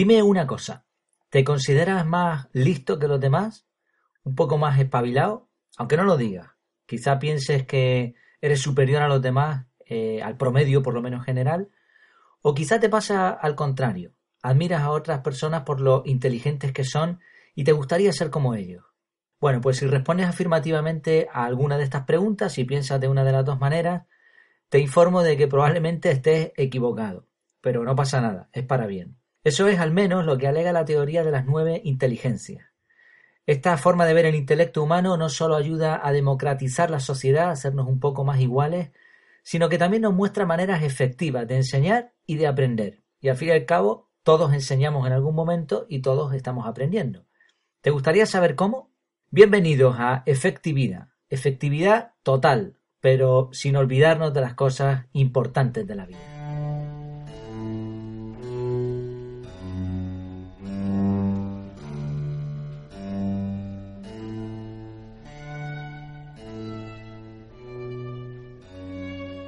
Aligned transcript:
Dime 0.00 0.22
una 0.22 0.46
cosa, 0.46 0.86
¿te 1.28 1.44
consideras 1.44 2.06
más 2.06 2.48
listo 2.52 2.98
que 2.98 3.06
los 3.06 3.20
demás? 3.20 3.66
¿Un 4.24 4.34
poco 4.34 4.56
más 4.56 4.80
espabilado? 4.80 5.50
Aunque 5.76 5.98
no 5.98 6.04
lo 6.04 6.16
digas. 6.16 6.48
Quizá 6.86 7.18
pienses 7.18 7.66
que 7.66 8.14
eres 8.40 8.62
superior 8.62 9.02
a 9.02 9.08
los 9.08 9.20
demás, 9.20 9.66
eh, 9.84 10.22
al 10.22 10.38
promedio 10.38 10.82
por 10.82 10.94
lo 10.94 11.02
menos 11.02 11.26
general, 11.26 11.68
o 12.40 12.54
quizá 12.54 12.80
te 12.80 12.88
pasa 12.88 13.28
al 13.28 13.54
contrario. 13.54 14.14
Admiras 14.40 14.80
a 14.80 14.90
otras 14.90 15.20
personas 15.20 15.64
por 15.64 15.82
lo 15.82 16.02
inteligentes 16.06 16.72
que 16.72 16.84
son 16.84 17.20
y 17.54 17.64
te 17.64 17.72
gustaría 17.72 18.14
ser 18.14 18.30
como 18.30 18.54
ellos. 18.54 18.86
Bueno, 19.38 19.60
pues 19.60 19.76
si 19.76 19.86
respondes 19.86 20.28
afirmativamente 20.28 21.28
a 21.30 21.44
alguna 21.44 21.76
de 21.76 21.84
estas 21.84 22.06
preguntas 22.06 22.56
y 22.56 22.64
piensas 22.64 23.02
de 23.02 23.08
una 23.08 23.22
de 23.22 23.32
las 23.32 23.44
dos 23.44 23.60
maneras, 23.60 24.06
te 24.70 24.78
informo 24.78 25.22
de 25.22 25.36
que 25.36 25.46
probablemente 25.46 26.10
estés 26.10 26.52
equivocado. 26.56 27.26
Pero 27.60 27.84
no 27.84 27.94
pasa 27.94 28.22
nada, 28.22 28.48
es 28.54 28.64
para 28.64 28.86
bien. 28.86 29.19
Eso 29.42 29.68
es 29.68 29.80
al 29.80 29.90
menos 29.90 30.26
lo 30.26 30.36
que 30.36 30.46
alega 30.46 30.72
la 30.72 30.84
teoría 30.84 31.24
de 31.24 31.30
las 31.30 31.46
nueve 31.46 31.80
inteligencias. 31.84 32.66
Esta 33.46 33.76
forma 33.78 34.04
de 34.04 34.14
ver 34.14 34.26
el 34.26 34.34
intelecto 34.34 34.82
humano 34.82 35.16
no 35.16 35.30
solo 35.30 35.56
ayuda 35.56 36.00
a 36.06 36.12
democratizar 36.12 36.90
la 36.90 37.00
sociedad, 37.00 37.48
a 37.48 37.52
hacernos 37.52 37.88
un 37.88 37.98
poco 37.98 38.24
más 38.24 38.38
iguales, 38.40 38.90
sino 39.42 39.68
que 39.68 39.78
también 39.78 40.02
nos 40.02 40.14
muestra 40.14 40.44
maneras 40.44 40.82
efectivas 40.82 41.48
de 41.48 41.56
enseñar 41.56 42.12
y 42.26 42.36
de 42.36 42.46
aprender. 42.46 43.02
Y 43.18 43.28
al 43.28 43.36
fin 43.36 43.48
y 43.48 43.52
al 43.52 43.64
cabo, 43.64 44.10
todos 44.22 44.52
enseñamos 44.52 45.06
en 45.06 45.14
algún 45.14 45.34
momento 45.34 45.86
y 45.88 46.00
todos 46.00 46.34
estamos 46.34 46.66
aprendiendo. 46.66 47.24
¿Te 47.80 47.90
gustaría 47.90 48.26
saber 48.26 48.54
cómo? 48.54 48.90
Bienvenidos 49.30 49.96
a 49.98 50.22
Efectividad. 50.26 51.08
Efectividad 51.30 52.12
total, 52.22 52.76
pero 53.00 53.48
sin 53.52 53.76
olvidarnos 53.76 54.34
de 54.34 54.42
las 54.42 54.54
cosas 54.54 55.06
importantes 55.12 55.86
de 55.86 55.94
la 55.94 56.04
vida. 56.04 56.39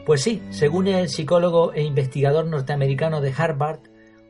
Pues 0.04 0.22
sí, 0.22 0.42
según 0.50 0.88
el 0.88 1.08
psicólogo 1.08 1.72
e 1.74 1.82
investigador 1.84 2.46
norteamericano 2.46 3.20
de 3.20 3.32
Harvard, 3.36 3.82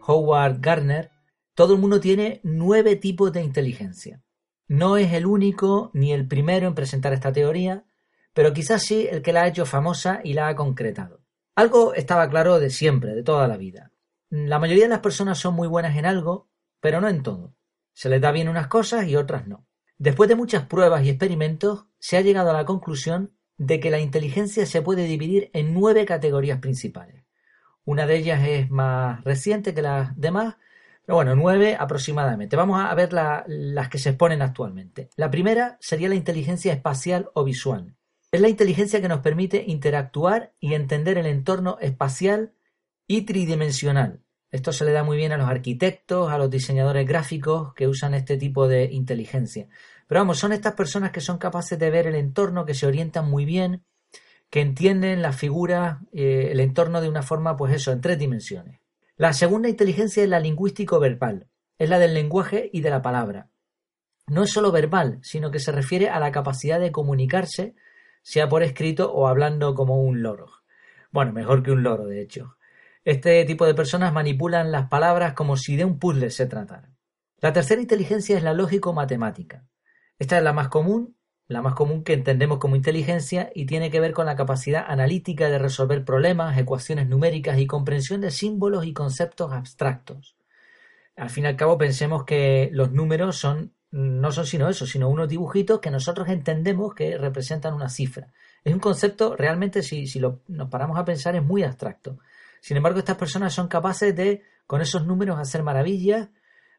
Howard 0.06 0.58
Gardner, 0.60 1.10
todo 1.54 1.72
el 1.72 1.80
mundo 1.80 1.98
tiene 1.98 2.40
nueve 2.42 2.94
tipos 2.96 3.32
de 3.32 3.42
inteligencia. 3.42 4.22
No 4.68 4.98
es 4.98 5.14
el 5.14 5.24
único 5.24 5.90
ni 5.94 6.12
el 6.12 6.28
primero 6.28 6.66
en 6.66 6.74
presentar 6.74 7.14
esta 7.14 7.32
teoría, 7.32 7.86
pero 8.34 8.52
quizás 8.52 8.82
sí 8.82 9.08
el 9.10 9.22
que 9.22 9.32
la 9.32 9.42
ha 9.42 9.48
hecho 9.48 9.64
famosa 9.64 10.20
y 10.22 10.34
la 10.34 10.48
ha 10.48 10.56
concretado. 10.56 11.22
Algo 11.54 11.94
estaba 11.94 12.28
claro 12.28 12.60
de 12.60 12.68
siempre, 12.68 13.14
de 13.14 13.22
toda 13.22 13.48
la 13.48 13.56
vida. 13.56 13.92
La 14.28 14.58
mayoría 14.58 14.84
de 14.84 14.90
las 14.90 15.00
personas 15.00 15.38
son 15.38 15.54
muy 15.54 15.68
buenas 15.68 15.96
en 15.96 16.04
algo, 16.04 16.50
pero 16.80 17.00
no 17.00 17.08
en 17.08 17.22
todo. 17.22 17.54
Se 17.94 18.10
les 18.10 18.20
da 18.20 18.30
bien 18.30 18.50
unas 18.50 18.66
cosas 18.66 19.06
y 19.06 19.16
otras 19.16 19.46
no. 19.46 19.66
Después 19.96 20.28
de 20.28 20.36
muchas 20.36 20.66
pruebas 20.66 21.02
y 21.04 21.08
experimentos, 21.08 21.86
se 21.98 22.18
ha 22.18 22.20
llegado 22.20 22.50
a 22.50 22.54
la 22.54 22.66
conclusión 22.66 23.34
de 23.62 23.78
que 23.78 23.90
la 23.90 24.00
inteligencia 24.00 24.66
se 24.66 24.82
puede 24.82 25.04
dividir 25.04 25.50
en 25.52 25.72
nueve 25.72 26.04
categorías 26.04 26.58
principales. 26.58 27.22
Una 27.84 28.06
de 28.06 28.16
ellas 28.16 28.46
es 28.46 28.70
más 28.70 29.22
reciente 29.22 29.72
que 29.72 29.82
las 29.82 30.18
demás, 30.18 30.56
pero 31.06 31.16
bueno, 31.16 31.36
nueve 31.36 31.76
aproximadamente. 31.78 32.56
Vamos 32.56 32.80
a 32.80 32.92
ver 32.94 33.12
las 33.12 33.88
que 33.88 33.98
se 33.98 34.10
exponen 34.10 34.42
actualmente. 34.42 35.10
La 35.16 35.30
primera 35.30 35.76
sería 35.80 36.08
la 36.08 36.16
inteligencia 36.16 36.72
espacial 36.72 37.30
o 37.34 37.44
visual. 37.44 37.94
Es 38.32 38.40
la 38.40 38.48
inteligencia 38.48 39.00
que 39.00 39.08
nos 39.08 39.20
permite 39.20 39.62
interactuar 39.66 40.54
y 40.58 40.74
entender 40.74 41.18
el 41.18 41.26
entorno 41.26 41.78
espacial 41.80 42.54
y 43.06 43.22
tridimensional. 43.22 44.22
Esto 44.50 44.72
se 44.72 44.84
le 44.84 44.92
da 44.92 45.04
muy 45.04 45.16
bien 45.16 45.32
a 45.32 45.36
los 45.36 45.48
arquitectos, 45.48 46.32
a 46.32 46.38
los 46.38 46.50
diseñadores 46.50 47.06
gráficos 47.06 47.74
que 47.74 47.86
usan 47.86 48.14
este 48.14 48.36
tipo 48.36 48.66
de 48.66 48.84
inteligencia. 48.84 49.68
Pero 50.12 50.20
vamos, 50.20 50.40
son 50.40 50.52
estas 50.52 50.74
personas 50.74 51.10
que 51.10 51.22
son 51.22 51.38
capaces 51.38 51.78
de 51.78 51.88
ver 51.88 52.06
el 52.06 52.16
entorno, 52.16 52.66
que 52.66 52.74
se 52.74 52.86
orientan 52.86 53.30
muy 53.30 53.46
bien, 53.46 53.82
que 54.50 54.60
entienden 54.60 55.22
la 55.22 55.32
figura, 55.32 56.02
eh, 56.12 56.50
el 56.52 56.60
entorno 56.60 57.00
de 57.00 57.08
una 57.08 57.22
forma, 57.22 57.56
pues 57.56 57.72
eso, 57.72 57.92
en 57.92 58.02
tres 58.02 58.18
dimensiones. 58.18 58.78
La 59.16 59.32
segunda 59.32 59.70
inteligencia 59.70 60.22
es 60.22 60.28
la 60.28 60.38
lingüístico-verbal, 60.38 61.48
es 61.78 61.88
la 61.88 61.98
del 61.98 62.12
lenguaje 62.12 62.68
y 62.74 62.82
de 62.82 62.90
la 62.90 63.00
palabra. 63.00 63.48
No 64.26 64.42
es 64.42 64.50
solo 64.50 64.70
verbal, 64.70 65.18
sino 65.22 65.50
que 65.50 65.60
se 65.60 65.72
refiere 65.72 66.10
a 66.10 66.20
la 66.20 66.30
capacidad 66.30 66.78
de 66.78 66.92
comunicarse, 66.92 67.74
sea 68.20 68.50
por 68.50 68.62
escrito 68.62 69.10
o 69.14 69.28
hablando 69.28 69.74
como 69.74 70.02
un 70.02 70.20
loro. 70.20 70.50
Bueno, 71.10 71.32
mejor 71.32 71.62
que 71.62 71.72
un 71.72 71.82
loro, 71.82 72.04
de 72.04 72.20
hecho. 72.20 72.58
Este 73.02 73.42
tipo 73.46 73.64
de 73.64 73.72
personas 73.72 74.12
manipulan 74.12 74.72
las 74.72 74.88
palabras 74.90 75.32
como 75.32 75.56
si 75.56 75.76
de 75.76 75.86
un 75.86 75.98
puzzle 75.98 76.28
se 76.28 76.44
tratara. 76.44 76.90
La 77.38 77.54
tercera 77.54 77.80
inteligencia 77.80 78.36
es 78.36 78.42
la 78.42 78.52
lógico-matemática. 78.52 79.64
Esta 80.22 80.38
es 80.38 80.44
la 80.44 80.52
más 80.52 80.68
común, 80.68 81.16
la 81.48 81.62
más 81.62 81.74
común 81.74 82.04
que 82.04 82.12
entendemos 82.12 82.58
como 82.58 82.76
inteligencia 82.76 83.50
y 83.56 83.66
tiene 83.66 83.90
que 83.90 83.98
ver 83.98 84.12
con 84.12 84.24
la 84.24 84.36
capacidad 84.36 84.84
analítica 84.86 85.48
de 85.48 85.58
resolver 85.58 86.04
problemas, 86.04 86.56
ecuaciones 86.56 87.08
numéricas 87.08 87.58
y 87.58 87.66
comprensión 87.66 88.20
de 88.20 88.30
símbolos 88.30 88.86
y 88.86 88.92
conceptos 88.92 89.50
abstractos. 89.52 90.36
Al 91.16 91.28
fin 91.28 91.42
y 91.42 91.48
al 91.48 91.56
cabo 91.56 91.76
pensemos 91.76 92.22
que 92.22 92.70
los 92.72 92.92
números 92.92 93.36
son 93.36 93.72
no 93.90 94.30
son 94.30 94.46
sino 94.46 94.68
eso, 94.68 94.86
sino 94.86 95.08
unos 95.08 95.28
dibujitos 95.28 95.80
que 95.80 95.90
nosotros 95.90 96.28
entendemos 96.28 96.94
que 96.94 97.18
representan 97.18 97.74
una 97.74 97.88
cifra. 97.88 98.28
Es 98.62 98.72
un 98.72 98.78
concepto 98.78 99.34
realmente, 99.34 99.82
si, 99.82 100.06
si 100.06 100.20
nos 100.20 100.68
paramos 100.70 101.00
a 101.00 101.04
pensar, 101.04 101.34
es 101.34 101.42
muy 101.42 101.64
abstracto. 101.64 102.20
Sin 102.60 102.76
embargo, 102.76 103.00
estas 103.00 103.16
personas 103.16 103.52
son 103.52 103.66
capaces 103.66 104.14
de, 104.14 104.44
con 104.68 104.80
esos 104.80 105.04
números, 105.04 105.40
hacer 105.40 105.64
maravillas, 105.64 106.28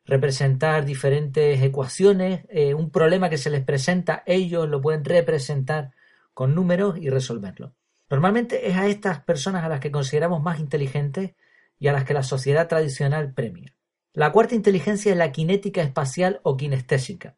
representar 0.06 0.86
diferentes 0.86 1.62
ecuaciones, 1.62 2.46
eh, 2.50 2.74
un 2.74 2.90
problema 2.90 3.30
que 3.30 3.38
se 3.38 3.50
les 3.50 3.64
presenta, 3.64 4.24
ellos 4.26 4.68
lo 4.68 4.82
pueden 4.82 5.06
representar 5.06 5.92
con 6.34 6.56
números 6.56 6.98
y 6.98 7.10
resolverlo. 7.10 7.74
Normalmente 8.10 8.68
es 8.68 8.76
a 8.76 8.88
estas 8.88 9.22
personas 9.22 9.64
a 9.64 9.70
las 9.70 9.80
que 9.80 9.92
consideramos 9.92 10.42
más 10.42 10.60
inteligentes 10.60 11.32
y 11.80 11.88
a 11.88 11.94
las 11.94 12.04
que 12.04 12.14
la 12.14 12.24
sociedad 12.24 12.68
tradicional 12.68 13.34
premia. 13.34 13.74
La 14.14 14.32
cuarta 14.32 14.56
inteligencia 14.56 15.12
es 15.12 15.18
la 15.18 15.34
cinética 15.34 15.82
espacial 15.82 16.40
o 16.44 16.56
kinestésica. 16.56 17.36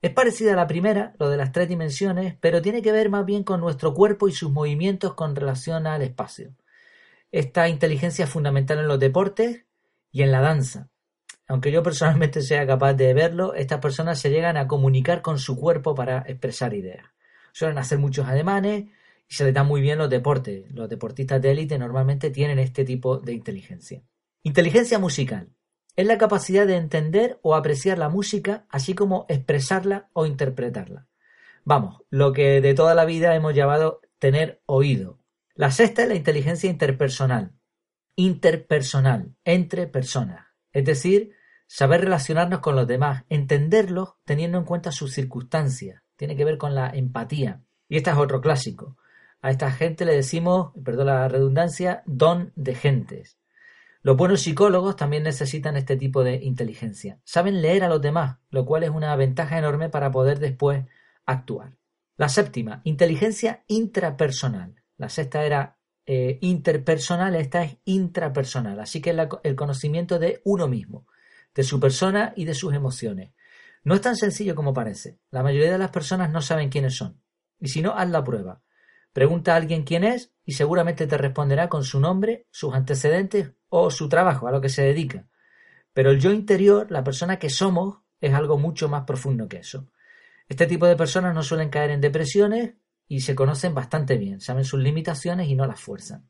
Es 0.00 0.12
parecida 0.12 0.52
a 0.52 0.56
la 0.56 0.66
primera, 0.66 1.14
lo 1.18 1.30
de 1.30 1.36
las 1.36 1.50
tres 1.50 1.68
dimensiones, 1.68 2.36
pero 2.40 2.60
tiene 2.60 2.82
que 2.82 2.92
ver 2.92 3.08
más 3.08 3.24
bien 3.24 3.42
con 3.42 3.60
nuestro 3.60 3.94
cuerpo 3.94 4.28
y 4.28 4.32
sus 4.32 4.52
movimientos 4.52 5.14
con 5.14 5.34
relación 5.34 5.86
al 5.86 6.02
espacio. 6.02 6.54
Esta 7.32 7.68
inteligencia 7.68 8.26
es 8.26 8.30
fundamental 8.30 8.78
en 8.78 8.86
los 8.86 9.00
deportes 9.00 9.64
y 10.12 10.22
en 10.22 10.30
la 10.30 10.40
danza. 10.40 10.90
Aunque 11.46 11.70
yo 11.70 11.82
personalmente 11.82 12.40
sea 12.40 12.66
capaz 12.66 12.94
de 12.94 13.12
verlo, 13.12 13.54
estas 13.54 13.80
personas 13.80 14.18
se 14.18 14.30
llegan 14.30 14.56
a 14.56 14.66
comunicar 14.66 15.20
con 15.20 15.38
su 15.38 15.56
cuerpo 15.56 15.94
para 15.94 16.24
expresar 16.26 16.72
ideas. 16.72 17.06
Suelen 17.52 17.78
hacer 17.78 17.98
muchos 17.98 18.26
ademanes 18.26 18.84
y 19.28 19.34
se 19.34 19.44
les 19.44 19.54
dan 19.54 19.66
muy 19.66 19.80
bien 19.80 19.98
los 19.98 20.08
deportes. 20.08 20.64
Los 20.72 20.88
deportistas 20.88 21.42
de 21.42 21.50
élite 21.52 21.78
normalmente 21.78 22.30
tienen 22.30 22.58
este 22.58 22.84
tipo 22.84 23.18
de 23.18 23.34
inteligencia. 23.34 24.02
Inteligencia 24.42 24.98
musical. 24.98 25.50
Es 25.96 26.06
la 26.06 26.18
capacidad 26.18 26.66
de 26.66 26.76
entender 26.76 27.38
o 27.42 27.54
apreciar 27.54 27.98
la 27.98 28.08
música, 28.08 28.66
así 28.68 28.94
como 28.94 29.26
expresarla 29.28 30.08
o 30.12 30.26
interpretarla. 30.26 31.06
Vamos, 31.64 32.02
lo 32.10 32.32
que 32.32 32.60
de 32.60 32.74
toda 32.74 32.94
la 32.94 33.04
vida 33.04 33.34
hemos 33.36 33.54
llamado 33.54 34.00
tener 34.18 34.62
oído. 34.66 35.20
La 35.54 35.70
sexta 35.70 36.02
es 36.02 36.08
la 36.08 36.14
inteligencia 36.16 36.68
interpersonal. 36.68 37.52
Interpersonal, 38.16 39.36
entre 39.44 39.86
personas 39.86 40.53
es 40.74 40.84
decir, 40.84 41.30
saber 41.66 42.02
relacionarnos 42.02 42.60
con 42.60 42.76
los 42.76 42.86
demás, 42.86 43.24
entenderlos 43.30 44.16
teniendo 44.24 44.58
en 44.58 44.64
cuenta 44.64 44.92
sus 44.92 45.14
circunstancias, 45.14 46.02
tiene 46.16 46.36
que 46.36 46.44
ver 46.44 46.58
con 46.58 46.74
la 46.74 46.90
empatía. 46.90 47.62
Y 47.88 47.96
este 47.96 48.10
es 48.10 48.16
otro 48.16 48.40
clásico. 48.40 48.96
A 49.40 49.50
esta 49.50 49.70
gente 49.70 50.04
le 50.04 50.14
decimos, 50.14 50.72
perdón 50.84 51.06
la 51.06 51.28
redundancia, 51.28 52.02
don 52.06 52.52
de 52.56 52.74
gentes. 52.74 53.38
Los 54.02 54.16
buenos 54.16 54.42
psicólogos 54.42 54.96
también 54.96 55.22
necesitan 55.22 55.76
este 55.76 55.96
tipo 55.96 56.24
de 56.24 56.36
inteligencia. 56.36 57.20
Saben 57.24 57.62
leer 57.62 57.84
a 57.84 57.88
los 57.88 58.02
demás, 58.02 58.38
lo 58.50 58.66
cual 58.66 58.82
es 58.82 58.90
una 58.90 59.14
ventaja 59.16 59.56
enorme 59.56 59.88
para 59.88 60.10
poder 60.10 60.40
después 60.40 60.84
actuar. 61.24 61.78
La 62.16 62.28
séptima, 62.28 62.80
inteligencia 62.84 63.64
intrapersonal. 63.66 64.82
La 64.96 65.08
sexta 65.08 65.44
era 65.44 65.78
eh, 66.06 66.38
interpersonal, 66.42 67.34
esta 67.34 67.64
es 67.64 67.78
intrapersonal, 67.84 68.78
así 68.80 69.00
que 69.00 69.16
el 69.42 69.56
conocimiento 69.56 70.18
de 70.18 70.40
uno 70.44 70.68
mismo, 70.68 71.06
de 71.54 71.62
su 71.62 71.80
persona 71.80 72.32
y 72.36 72.44
de 72.44 72.54
sus 72.54 72.74
emociones. 72.74 73.32
No 73.84 73.94
es 73.94 74.00
tan 74.00 74.16
sencillo 74.16 74.54
como 74.54 74.72
parece. 74.72 75.18
La 75.30 75.42
mayoría 75.42 75.72
de 75.72 75.78
las 75.78 75.90
personas 75.90 76.30
no 76.30 76.40
saben 76.40 76.70
quiénes 76.70 76.96
son. 76.96 77.20
Y 77.60 77.68
si 77.68 77.82
no, 77.82 77.92
haz 77.92 78.08
la 78.10 78.24
prueba. 78.24 78.62
Pregunta 79.12 79.52
a 79.52 79.56
alguien 79.56 79.84
quién 79.84 80.04
es 80.04 80.32
y 80.44 80.52
seguramente 80.52 81.06
te 81.06 81.16
responderá 81.16 81.68
con 81.68 81.84
su 81.84 82.00
nombre, 82.00 82.46
sus 82.50 82.74
antecedentes 82.74 83.52
o 83.68 83.90
su 83.90 84.08
trabajo, 84.08 84.48
a 84.48 84.50
lo 84.52 84.60
que 84.60 84.68
se 84.68 84.82
dedica. 84.82 85.28
Pero 85.92 86.10
el 86.10 86.20
yo 86.20 86.32
interior, 86.32 86.90
la 86.90 87.04
persona 87.04 87.38
que 87.38 87.50
somos, 87.50 87.98
es 88.20 88.32
algo 88.34 88.58
mucho 88.58 88.88
más 88.88 89.04
profundo 89.04 89.48
que 89.48 89.58
eso. 89.58 89.88
Este 90.48 90.66
tipo 90.66 90.86
de 90.86 90.96
personas 90.96 91.34
no 91.34 91.42
suelen 91.42 91.68
caer 91.70 91.90
en 91.90 92.00
depresiones 92.00 92.74
y 93.06 93.20
se 93.20 93.34
conocen 93.34 93.74
bastante 93.74 94.16
bien, 94.16 94.40
saben 94.40 94.64
sus 94.64 94.80
limitaciones 94.80 95.48
y 95.48 95.54
no 95.54 95.66
las 95.66 95.80
fuerzan. 95.80 96.28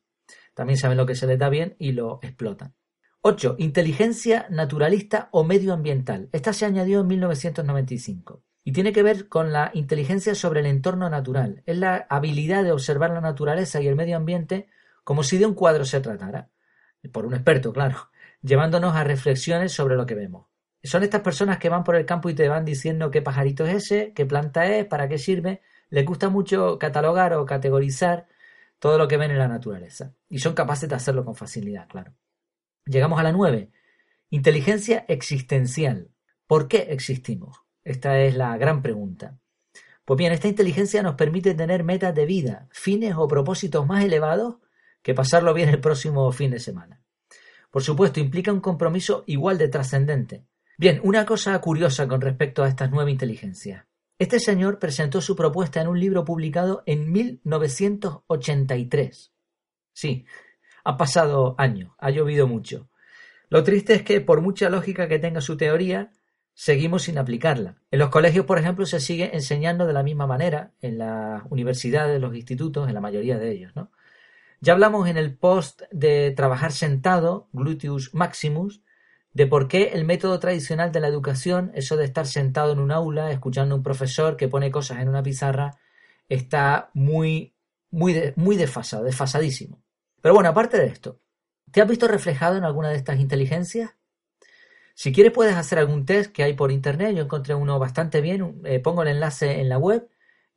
También 0.55 0.79
saben 0.79 0.97
lo 0.97 1.07
que 1.07 1.15
se 1.15 1.27
les 1.27 1.39
da 1.39 1.49
bien 1.49 1.77
y 1.79 1.93
lo 1.93 2.21
explotan. 2.23 2.75
8. 3.23 3.57
Inteligencia 3.59 4.47
naturalista 4.51 5.29
o 5.33 5.45
medioambiental. 5.45 6.29
Esta 6.33 6.53
se 6.53 6.67
añadió 6.67 7.01
en 7.01 7.07
1995 7.07 8.43
y 8.65 8.73
tiene 8.73 8.93
que 8.93 9.03
ver 9.03 9.29
con 9.29 9.53
la 9.53 9.71
inteligencia 9.75 10.35
sobre 10.35 10.61
el 10.61 10.67
entorno 10.67 11.09
natural. 11.11 11.63
Es 11.67 11.79
la 11.79 12.07
habilidad 12.09 12.65
de 12.65 12.73
observar 12.73 13.11
la 13.11 13.21
naturaleza 13.21 13.81
y 13.81 13.89
el 13.89 13.97
medio 13.97 14.17
ambiente 14.17 14.67
como 15.05 15.23
si 15.23 15.39
de 15.39 15.47
un 15.47 15.55
cuadro 15.55 15.85
se 15.85 16.01
tratara. 16.01 16.51
Por 17.13 17.27
un 17.27 17.35
experto, 17.35 17.73
claro, 17.73 18.11
llevándonos 18.43 18.97
a 18.97 19.05
reflexiones 19.05 19.73
sobre 19.73 19.97
lo 19.97 20.07
que 20.07 20.15
vemos. 20.15 20.47
Son 20.83 21.03
estas 21.03 21.23
personas 21.23 21.59
que 21.59 21.71
van 21.71 21.85
por 21.85 21.97
el 21.97 22.07
campo 22.07 22.29
y 22.29 22.35
te 22.35 22.49
van 22.49 22.65
diciendo 22.65 23.11
qué 23.11 23.23
pajarito 23.23 23.65
es 23.65 23.85
ese, 23.85 24.13
qué 24.13 24.27
planta 24.27 24.67
es, 24.67 24.85
para 24.87 25.09
qué 25.09 25.17
sirve. 25.17 25.63
Les 25.95 26.05
gusta 26.05 26.29
mucho 26.29 26.77
catalogar 26.77 27.35
o 27.35 27.47
categorizar 27.47 28.27
todo 28.81 28.99
lo 28.99 29.07
que 29.07 29.17
ven 29.17 29.31
en 29.31 29.39
la 29.39 29.47
naturaleza. 29.47 30.13
Y 30.29 30.41
son 30.41 30.53
capaces 30.53 30.89
de 30.89 30.97
hacerlo 30.97 31.25
con 31.25 31.37
facilidad, 31.37 31.87
claro. 31.87 32.17
Llegamos 32.85 33.21
a 33.21 33.23
la 33.23 33.31
nueve. 33.31 33.71
Inteligencia 34.29 35.05
existencial. 35.07 36.11
¿Por 36.49 36.67
qué 36.67 36.89
existimos? 36.91 37.59
Esta 37.85 38.19
es 38.19 38.35
la 38.35 38.57
gran 38.57 38.83
pregunta. 38.83 39.39
Pues 40.05 40.19
bien, 40.19 40.33
esta 40.33 40.49
inteligencia 40.49 41.01
nos 41.01 41.15
permite 41.15 41.55
tener 41.55 41.85
metas 41.85 42.13
de 42.13 42.27
vida, 42.27 42.67
fines 42.73 43.15
o 43.17 43.29
propósitos 43.29 43.87
más 43.87 44.03
elevados 44.03 44.57
que 45.01 45.15
pasarlo 45.15 45.55
bien 45.55 45.69
el 45.69 45.81
próximo 45.81 46.33
fin 46.33 46.51
de 46.51 46.59
semana. 46.59 47.05
Por 47.71 47.85
supuesto, 47.85 48.19
implica 48.19 48.53
un 48.53 48.61
compromiso 48.61 49.23
igual 49.29 49.59
de 49.59 49.69
trascendente. 49.69 50.45
Bien, 50.77 50.99
una 51.05 51.25
cosa 51.25 51.57
curiosa 51.61 52.09
con 52.09 52.21
respecto 52.21 52.65
a 52.65 52.69
estas 52.69 52.91
nueve 52.91 53.13
inteligencias. 53.13 53.85
Este 54.19 54.39
señor 54.39 54.79
presentó 54.79 55.21
su 55.21 55.35
propuesta 55.35 55.81
en 55.81 55.89
un 55.89 55.99
libro 55.99 56.25
publicado 56.25 56.85
en 56.87 57.11
1983. 57.11 59.33
Sí, 59.93 60.25
ha 60.85 60.97
pasado 60.97 61.57
años, 61.59 61.91
ha 61.99 62.11
llovido 62.11 62.47
mucho. 62.47 62.89
Lo 63.49 63.65
triste 63.65 63.95
es 63.95 64.03
que, 64.03 64.21
por 64.21 64.41
mucha 64.41 64.71
lógica 64.71 65.09
que 65.09 65.19
tenga 65.19 65.41
su 65.41 65.57
teoría, 65.57 66.13
seguimos 66.55 67.03
sin 67.03 67.19
aplicarla. 67.19 67.83
En 67.91 67.99
los 67.99 68.11
colegios, 68.11 68.47
por 68.47 68.59
ejemplo, 68.59 68.87
se 68.87 69.01
sigue 69.01 69.35
enseñando 69.35 69.85
de 69.85 69.93
la 69.93 70.05
misma 70.05 70.29
manera, 70.29 70.75
en 70.81 70.99
las 70.99 71.43
universidades, 71.51 72.21
los 72.21 72.37
institutos, 72.37 72.87
en 72.89 72.95
la 72.95 73.01
mayoría 73.01 73.37
de 73.39 73.51
ellos, 73.51 73.75
¿no? 73.75 73.91
Ya 74.61 74.75
hablamos 74.75 75.09
en 75.09 75.17
el 75.17 75.37
post 75.37 75.83
de 75.91 76.31
trabajar 76.31 76.71
sentado, 76.71 77.49
gluteus 77.53 78.15
maximus, 78.15 78.84
de 79.35 79.47
por 79.47 79.69
qué 79.69 79.91
el 79.93 80.05
método 80.05 80.39
tradicional 80.39 80.93
de 80.93 81.01
la 81.01 81.09
educación, 81.09 81.73
eso 81.75 81.97
de 81.97 82.05
estar 82.05 82.27
sentado 82.27 82.73
en 82.73 82.79
un 82.79 82.93
aula, 82.93 83.33
escuchando 83.33 83.75
a 83.75 83.79
un 83.79 83.83
profesor 83.83 84.37
que 84.37 84.47
pone 84.49 84.71
cosas 84.71 85.01
en 85.01 85.09
una 85.09 85.25
pizarra, 85.25 85.77
está 86.29 86.91
muy, 86.95 87.55
muy, 87.91 88.33
muy 88.37 88.57
desfasado, 88.57 89.03
desfasadísimo. 89.05 89.83
Pero 90.23 90.35
bueno, 90.35 90.49
aparte 90.49 90.79
de 90.79 90.87
esto, 90.87 91.21
¿te 91.71 91.83
has 91.83 91.89
visto 91.89 92.07
reflejado 92.07 92.57
en 92.57 92.65
alguna 92.65 92.91
de 92.91 92.97
estas 92.97 93.19
inteligencias? 93.19 93.91
Si 94.95 95.13
quieres 95.13 95.33
puedes 95.33 95.57
hacer 95.57 95.81
algún 95.81 96.07
test 96.07 96.31
que 96.33 96.45
hay 96.45 96.55
por 96.55 96.71
internet, 96.71 97.17
yo 97.17 97.25
encontré 97.25 97.57
uno 97.57 97.81
bastante 97.81 98.21
bien, 98.21 98.61
eh, 98.65 98.79
pongo 98.79 99.03
el 99.03 99.09
enlace 99.09 99.61
en 99.61 99.69
la 99.69 99.79
web 99.79 100.09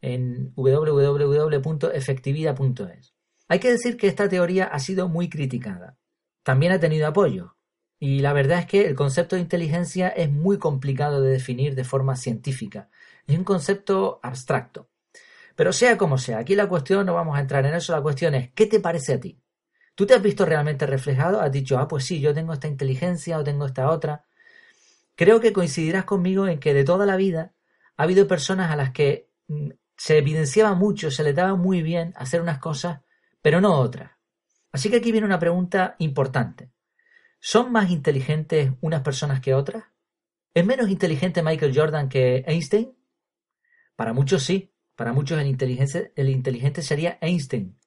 en 0.02 0.54
www.efectividad.es. 0.56 3.16
Hay 3.48 3.60
que 3.60 3.72
decir 3.72 3.98
que 3.98 4.06
esta 4.06 4.30
teoría 4.30 4.66
ha 4.66 4.78
sido 4.78 5.10
muy 5.10 5.30
criticada. 5.30 5.98
También 6.44 6.74
ha 6.74 6.80
tenido 6.80 7.08
apoyo. 7.08 7.57
Y 8.00 8.20
la 8.20 8.34
verdad 8.34 8.60
es 8.60 8.66
que 8.68 8.86
el 8.86 8.96
concepto 8.96 9.36
de 9.36 9.42
inteligencia 9.42 10.10
es 10.10 10.32
muy 10.32 10.58
complicado 10.60 11.22
de 11.22 11.32
definir 11.32 11.76
de 11.76 11.84
forma 11.84 12.16
científica. 12.16 12.90
Es 13.26 13.38
un 13.38 13.44
concepto 13.44 14.20
abstracto. 14.22 14.90
Pero 15.56 15.74
sea 15.74 15.98
como 15.98 16.20
sea, 16.20 16.38
aquí 16.38 16.56
la 16.56 16.70
cuestión, 16.70 17.06
no 17.08 17.16
vamos 17.16 17.36
a 17.36 17.42
entrar 17.42 17.66
en 17.66 17.74
eso, 17.74 17.92
la 17.94 18.02
cuestión 18.02 18.36
es, 18.36 18.52
¿qué 18.52 18.68
te 18.68 18.80
parece 18.80 19.14
a 19.14 19.20
ti? 19.20 19.42
¿Tú 19.96 20.06
te 20.06 20.14
has 20.14 20.22
visto 20.22 20.46
realmente 20.46 20.86
reflejado? 20.86 21.42
¿Has 21.42 21.52
dicho, 21.52 21.80
ah, 21.80 21.88
pues 21.88 22.06
sí, 22.06 22.20
yo 22.20 22.32
tengo 22.36 22.54
esta 22.54 22.68
inteligencia 22.68 23.40
o 23.40 23.44
tengo 23.44 23.66
esta 23.66 23.90
otra? 23.90 24.26
Creo 25.16 25.40
que 25.40 25.52
coincidirás 25.52 26.06
conmigo 26.06 26.48
en 26.48 26.60
que 26.60 26.76
de 26.76 26.84
toda 26.84 27.08
la 27.08 27.16
vida 27.16 27.56
ha 27.96 28.04
habido 28.04 28.28
personas 28.28 28.70
a 28.70 28.76
las 28.76 28.92
que 28.92 29.32
mm, 29.48 29.72
se 29.98 30.20
evidenciaba 30.20 30.76
mucho, 30.76 31.10
se 31.10 31.24
les 31.24 31.34
daba 31.34 31.56
muy 31.56 31.82
bien 31.82 32.14
hacer 32.18 32.42
unas 32.42 32.60
cosas, 32.60 33.02
pero 33.42 33.60
no 33.60 33.80
otras. 33.80 34.12
Así 34.72 34.92
que 34.92 34.98
aquí 34.98 35.12
viene 35.12 35.26
una 35.26 35.40
pregunta 35.40 35.96
importante. 35.98 36.70
¿Son 37.40 37.72
más 37.72 37.92
inteligentes 37.92 38.72
unas 38.82 39.02
personas 39.02 39.42
que 39.42 39.54
otras? 39.54 39.86
¿Es 40.54 40.66
menos 40.66 40.90
inteligente 40.90 41.44
Michael 41.44 41.78
Jordan 41.78 42.10
que 42.10 42.44
Einstein? 42.48 42.98
Para 43.96 44.14
muchos 44.14 44.44
sí, 44.44 44.74
para 44.96 45.14
muchos 45.14 45.40
el 45.40 45.48
inteligente, 45.48 46.12
el 46.16 46.30
inteligente 46.30 46.82
sería 46.82 47.18
Einstein, 47.22 47.78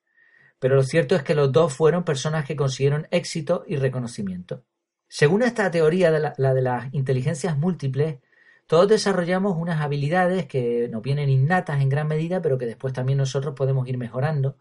pero 0.60 0.76
lo 0.76 0.82
cierto 0.84 1.16
es 1.16 1.24
que 1.24 1.34
los 1.34 1.50
dos 1.50 1.72
fueron 1.72 2.04
personas 2.04 2.44
que 2.44 2.54
consiguieron 2.54 3.08
éxito 3.10 3.64
y 3.66 3.76
reconocimiento. 3.76 4.64
Según 5.08 5.42
esta 5.42 5.68
teoría 5.72 6.12
de 6.12 6.20
la, 6.20 6.54
de 6.54 6.62
las 6.62 6.94
inteligencias 6.94 7.58
múltiples, 7.58 8.20
todos 8.66 8.86
desarrollamos 8.86 9.56
unas 9.56 9.80
habilidades 9.80 10.46
que 10.46 10.88
nos 10.88 11.02
vienen 11.02 11.28
innatas 11.28 11.80
en 11.80 11.88
gran 11.88 12.06
medida, 12.06 12.40
pero 12.40 12.58
que 12.58 12.66
después 12.66 12.92
también 12.92 13.18
nosotros 13.18 13.54
podemos 13.56 13.88
ir 13.88 13.98
mejorando. 13.98 14.58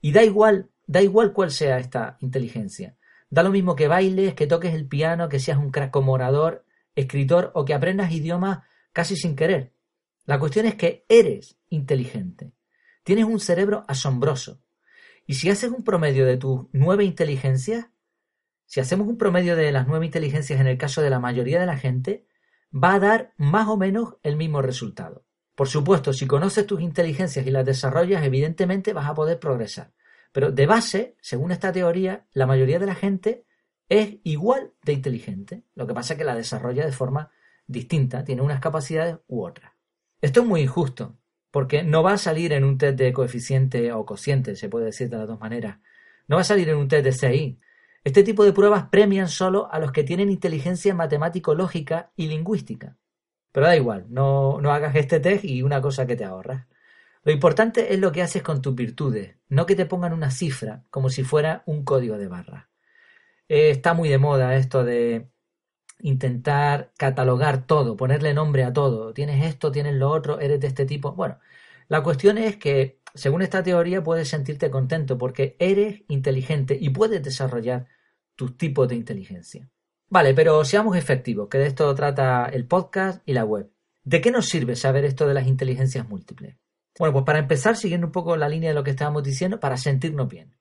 Y 0.00 0.12
da 0.12 0.22
igual, 0.22 0.70
da 0.86 1.02
igual 1.02 1.32
cuál 1.32 1.50
sea 1.50 1.78
esta 1.78 2.16
inteligencia. 2.20 2.96
Da 3.30 3.42
lo 3.42 3.50
mismo 3.50 3.76
que 3.76 3.88
bailes, 3.88 4.34
que 4.34 4.46
toques 4.46 4.74
el 4.74 4.86
piano, 4.86 5.28
que 5.28 5.40
seas 5.40 5.58
un 5.58 5.70
crack 5.70 5.94
escritor 6.94 7.52
o 7.54 7.64
que 7.64 7.74
aprendas 7.74 8.12
idiomas 8.12 8.60
casi 8.92 9.16
sin 9.16 9.36
querer. 9.36 9.72
La 10.24 10.38
cuestión 10.38 10.66
es 10.66 10.74
que 10.74 11.04
eres 11.08 11.58
inteligente. 11.68 12.52
Tienes 13.04 13.24
un 13.24 13.40
cerebro 13.40 13.84
asombroso. 13.88 14.60
Y 15.26 15.34
si 15.34 15.50
haces 15.50 15.70
un 15.70 15.84
promedio 15.84 16.26
de 16.26 16.36
tus 16.36 16.66
nueve 16.72 17.04
inteligencias, 17.04 17.86
si 18.66 18.80
hacemos 18.80 19.08
un 19.08 19.16
promedio 19.16 19.56
de 19.56 19.72
las 19.72 19.86
nueve 19.86 20.06
inteligencias 20.06 20.60
en 20.60 20.66
el 20.66 20.76
caso 20.76 21.00
de 21.00 21.10
la 21.10 21.20
mayoría 21.20 21.60
de 21.60 21.66
la 21.66 21.78
gente, 21.78 22.26
va 22.72 22.94
a 22.94 22.98
dar 22.98 23.32
más 23.36 23.68
o 23.68 23.76
menos 23.76 24.16
el 24.22 24.36
mismo 24.36 24.60
resultado. 24.60 25.24
Por 25.54 25.68
supuesto, 25.68 26.12
si 26.12 26.26
conoces 26.26 26.66
tus 26.66 26.80
inteligencias 26.80 27.46
y 27.46 27.50
las 27.50 27.64
desarrollas, 27.64 28.24
evidentemente 28.24 28.92
vas 28.92 29.08
a 29.08 29.14
poder 29.14 29.38
progresar. 29.38 29.92
Pero 30.38 30.52
de 30.52 30.66
base, 30.66 31.16
según 31.20 31.50
esta 31.50 31.72
teoría, 31.72 32.24
la 32.32 32.46
mayoría 32.46 32.78
de 32.78 32.86
la 32.86 32.94
gente 32.94 33.44
es 33.88 34.18
igual 34.22 34.72
de 34.84 34.92
inteligente. 34.92 35.64
Lo 35.74 35.84
que 35.84 35.94
pasa 35.94 36.14
es 36.14 36.18
que 36.18 36.24
la 36.24 36.36
desarrolla 36.36 36.86
de 36.86 36.92
forma 36.92 37.32
distinta, 37.66 38.22
tiene 38.22 38.42
unas 38.42 38.60
capacidades 38.60 39.16
u 39.26 39.42
otras. 39.42 39.72
Esto 40.20 40.42
es 40.42 40.46
muy 40.46 40.60
injusto, 40.60 41.18
porque 41.50 41.82
no 41.82 42.04
va 42.04 42.12
a 42.12 42.18
salir 42.18 42.52
en 42.52 42.62
un 42.62 42.78
test 42.78 42.96
de 42.96 43.12
coeficiente 43.12 43.92
o 43.92 44.06
cociente, 44.06 44.54
se 44.54 44.68
puede 44.68 44.84
decir 44.84 45.10
de 45.10 45.16
las 45.16 45.26
dos 45.26 45.40
maneras. 45.40 45.80
No 46.28 46.36
va 46.36 46.42
a 46.42 46.44
salir 46.44 46.68
en 46.68 46.76
un 46.76 46.86
test 46.86 47.04
de 47.04 47.12
CI. 47.14 47.58
Este 48.04 48.22
tipo 48.22 48.44
de 48.44 48.52
pruebas 48.52 48.84
premian 48.92 49.26
solo 49.26 49.68
a 49.72 49.80
los 49.80 49.90
que 49.90 50.04
tienen 50.04 50.30
inteligencia 50.30 50.94
matemático-lógica 50.94 52.12
y 52.14 52.28
lingüística. 52.28 52.96
Pero 53.50 53.66
da 53.66 53.74
igual, 53.74 54.06
no, 54.08 54.60
no 54.60 54.70
hagas 54.70 54.94
este 54.94 55.18
test 55.18 55.44
y 55.44 55.62
una 55.62 55.82
cosa 55.82 56.06
que 56.06 56.14
te 56.14 56.24
ahorras. 56.24 56.68
Lo 57.28 57.34
importante 57.34 57.92
es 57.92 58.00
lo 58.00 58.10
que 58.10 58.22
haces 58.22 58.42
con 58.42 58.62
tus 58.62 58.74
virtudes, 58.74 59.36
no 59.50 59.66
que 59.66 59.76
te 59.76 59.84
pongan 59.84 60.14
una 60.14 60.30
cifra 60.30 60.86
como 60.88 61.10
si 61.10 61.24
fuera 61.24 61.62
un 61.66 61.84
código 61.84 62.16
de 62.16 62.26
barra. 62.26 62.70
Eh, 63.50 63.68
está 63.68 63.92
muy 63.92 64.08
de 64.08 64.16
moda 64.16 64.56
esto 64.56 64.82
de 64.82 65.28
intentar 66.00 66.90
catalogar 66.96 67.66
todo, 67.66 67.98
ponerle 67.98 68.32
nombre 68.32 68.64
a 68.64 68.72
todo. 68.72 69.12
Tienes 69.12 69.44
esto, 69.44 69.70
tienes 69.70 69.96
lo 69.96 70.10
otro, 70.10 70.40
eres 70.40 70.58
de 70.58 70.68
este 70.68 70.86
tipo. 70.86 71.12
Bueno, 71.12 71.38
la 71.88 72.02
cuestión 72.02 72.38
es 72.38 72.56
que, 72.56 73.02
según 73.14 73.42
esta 73.42 73.62
teoría, 73.62 74.02
puedes 74.02 74.28
sentirte 74.28 74.70
contento 74.70 75.18
porque 75.18 75.54
eres 75.58 76.04
inteligente 76.08 76.78
y 76.80 76.88
puedes 76.88 77.22
desarrollar 77.22 77.88
tus 78.36 78.56
tipos 78.56 78.88
de 78.88 78.94
inteligencia. 78.94 79.68
Vale, 80.08 80.32
pero 80.32 80.64
seamos 80.64 80.96
efectivos, 80.96 81.50
que 81.50 81.58
de 81.58 81.66
esto 81.66 81.94
trata 81.94 82.46
el 82.46 82.64
podcast 82.64 83.20
y 83.26 83.34
la 83.34 83.44
web. 83.44 83.70
¿De 84.02 84.22
qué 84.22 84.30
nos 84.30 84.46
sirve 84.46 84.76
saber 84.76 85.04
esto 85.04 85.28
de 85.28 85.34
las 85.34 85.46
inteligencias 85.46 86.08
múltiples? 86.08 86.56
Bueno, 86.98 87.12
pues 87.12 87.24
para 87.24 87.38
empezar, 87.38 87.76
siguiendo 87.76 88.08
un 88.08 88.12
poco 88.12 88.36
la 88.36 88.48
línea 88.48 88.70
de 88.70 88.74
lo 88.74 88.82
que 88.82 88.90
estábamos 88.90 89.22
diciendo, 89.22 89.60
para 89.60 89.76
sentirnos 89.76 90.28
bien. 90.28 90.54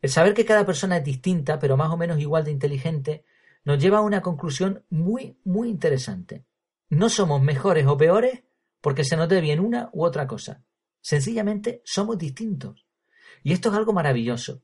El 0.00 0.10
saber 0.10 0.34
que 0.34 0.44
cada 0.44 0.64
persona 0.64 0.98
es 0.98 1.04
distinta, 1.04 1.58
pero 1.58 1.76
más 1.76 1.90
o 1.90 1.96
menos 1.96 2.20
igual 2.20 2.44
de 2.44 2.52
inteligente, 2.52 3.24
nos 3.64 3.78
lleva 3.78 3.98
a 3.98 4.02
una 4.02 4.22
conclusión 4.22 4.84
muy, 4.90 5.38
muy 5.44 5.68
interesante. 5.68 6.44
No 6.90 7.08
somos 7.08 7.42
mejores 7.42 7.86
o 7.86 7.96
peores 7.96 8.44
porque 8.80 9.04
se 9.04 9.16
nos 9.16 9.28
dé 9.28 9.40
bien 9.40 9.60
una 9.60 9.88
u 9.92 10.04
otra 10.04 10.26
cosa. 10.26 10.62
Sencillamente 11.00 11.80
somos 11.84 12.18
distintos. 12.18 12.86
Y 13.42 13.52
esto 13.52 13.70
es 13.70 13.74
algo 13.74 13.92
maravilloso. 13.92 14.62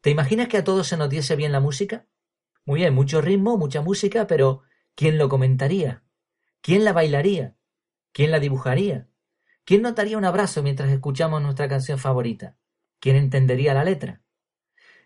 ¿Te 0.00 0.10
imaginas 0.10 0.48
que 0.48 0.58
a 0.58 0.64
todos 0.64 0.88
se 0.88 0.96
nos 0.96 1.08
diese 1.08 1.36
bien 1.36 1.52
la 1.52 1.60
música? 1.60 2.06
Muy 2.64 2.80
bien, 2.80 2.94
mucho 2.94 3.20
ritmo, 3.20 3.56
mucha 3.56 3.80
música, 3.80 4.26
pero 4.26 4.62
¿quién 4.96 5.16
lo 5.16 5.28
comentaría? 5.28 6.02
¿Quién 6.60 6.84
la 6.84 6.92
bailaría? 6.92 7.56
¿Quién 8.12 8.32
la 8.32 8.40
dibujaría? 8.40 9.08
¿Quién 9.64 9.82
notaría 9.82 10.18
un 10.18 10.24
abrazo 10.24 10.62
mientras 10.62 10.90
escuchamos 10.90 11.40
nuestra 11.42 11.68
canción 11.68 11.98
favorita? 11.98 12.56
¿Quién 12.98 13.16
entendería 13.16 13.74
la 13.74 13.84
letra? 13.84 14.22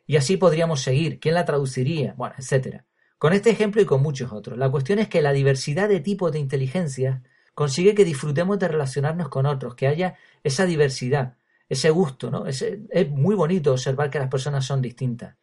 Y 0.07 0.17
así 0.17 0.37
podríamos 0.37 0.83
seguir. 0.83 1.21
¿Quién 1.21 1.35
la 1.35 1.45
traduciría? 1.45 2.15
Bueno, 2.17 2.35
etcétera. 2.39 2.87
Con 3.19 3.33
este 3.33 3.51
ejemplo 3.51 3.83
y 3.83 3.87
con 3.87 4.03
muchos 4.03 4.33
otros. 4.33 4.59
La 4.59 4.71
cuestión 4.71 4.99
es 4.99 5.09
que 5.09 5.23
la 5.23 5.33
diversidad 5.33 5.89
de 5.89 6.01
tipos 6.01 6.33
de 6.33 6.39
inteligencia 6.39 7.23
consigue 7.55 7.95
que 7.95 8.05
disfrutemos 8.05 8.59
de 8.59 8.69
relacionarnos 8.69 9.29
con 9.31 9.47
otros, 9.47 9.75
que 9.75 9.87
haya 9.87 10.17
esa 10.45 10.67
diversidad, 10.67 11.37
ese 11.69 11.91
gusto, 11.91 12.31
¿no? 12.31 12.47
es 12.47 13.11
muy 13.11 13.35
bonito 13.35 13.73
observar 13.73 14.11
que 14.11 14.19
las 14.19 14.29
personas 14.29 14.65
son 14.67 14.83
distintas. 14.83 15.37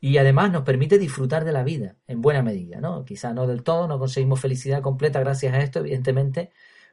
y 0.00 0.18
además 0.18 0.50
nos 0.50 0.62
permite 0.62 0.98
disfrutar 0.98 1.44
de 1.44 1.52
la 1.52 1.62
vida 1.62 1.96
en 2.06 2.22
buena 2.22 2.42
medida, 2.42 2.80
¿no? 2.80 3.04
Quizá 3.04 3.34
no 3.34 3.46
del 3.46 3.62
todo, 3.62 3.86
no 3.86 3.98
conseguimos 3.98 4.40
felicidad 4.40 4.82
completa 4.82 5.20
gracias 5.20 5.54
a 5.54 5.60
esto, 5.60 5.80
evidentemente, 5.80 6.50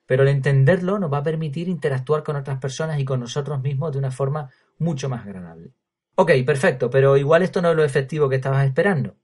pero 0.08 0.24
el 0.24 0.30
entenderlo 0.30 0.98
nos 0.98 1.14
va 1.14 1.20
a 1.20 1.24
permitir 1.24 1.68
interactuar 1.68 2.24
con 2.24 2.38
otras 2.38 2.58
personas 2.58 3.00
y 3.00 3.06
con 3.06 3.20
nosotros 3.20 3.62
mismos 3.62 3.92
de 3.92 4.00
una 4.00 4.10
forma 4.10 4.50
mucho 4.80 5.10
más 5.10 5.24
agradable. 5.24 5.74
Ok, 6.16 6.32
perfecto, 6.46 6.90
pero 6.90 7.16
igual 7.18 7.44
esto 7.44 7.62
no 7.62 7.70
es 7.70 7.76
lo 7.76 7.84
efectivo 7.84 8.28
que 8.28 8.38
estabas 8.38 8.66
esperando. 8.66 9.18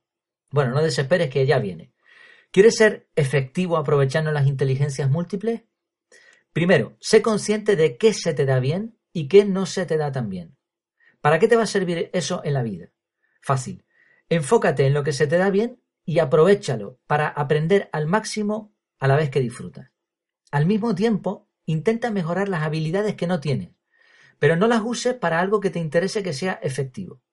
Bueno, 0.52 0.72
no 0.72 0.84
desesperes 0.84 1.32
que 1.32 1.48
ya 1.48 1.58
viene. 1.58 1.92
¿Quieres 2.52 2.75
ser 2.75 3.08
efectivo 3.16 3.78
aprovechando 3.78 4.32
las 4.32 4.46
inteligencias 4.46 5.10
múltiples? 5.10 5.63
Primero, 6.52 6.96
sé 7.00 7.24
consciente 7.24 7.75
de 7.75 7.98
qué 7.98 8.13
se 8.13 8.36
te 8.36 8.46
da 8.46 8.60
bien 8.60 9.00
y 9.12 9.28
qué 9.28 9.46
no 9.46 9.66
se 9.66 9.88
te 9.88 9.98
da 9.98 10.12
tan 10.12 10.30
bien. 10.30 10.56
¿Para 11.22 11.40
qué 11.40 11.48
te 11.48 11.56
va 11.56 11.63
a 11.63 11.68
servir 11.68 12.12
eso 12.13 12.42
en 12.44 12.54
la 12.54 12.62
vida? 12.62 12.92
Fácil. 13.42 13.86
Enfócate 14.30 14.86
en 14.86 14.94
lo 14.94 15.04
que 15.04 15.13
se 15.13 15.25
te 15.25 15.38
da 15.38 15.50
bien 15.50 15.82
y 16.06 16.20
aprovechalo 16.20 17.00
para 17.08 17.28
aprender 17.30 17.90
al 17.92 18.06
máximo 18.06 18.75
a 19.00 19.08
la 19.08 19.16
vez 19.16 19.30
que 19.30 19.40
disfrutas. 19.40 19.92
Al 20.53 20.67
mismo 20.67 20.93
tiempo, 20.93 21.50
intenta 21.65 22.12
mejorar 22.12 22.48
las 22.48 22.62
habilidades 22.62 23.15
que 23.15 23.25
no 23.25 23.39
tienes, 23.39 23.72
pero 24.38 24.55
no 24.55 24.67
las 24.67 24.83
uses 24.86 25.15
para 25.15 25.39
algo 25.39 25.60
que 25.60 25.72
te 25.72 25.79
interese 25.79 26.22
que 26.22 26.31
sea 26.31 26.60
efectivo. 26.62 27.24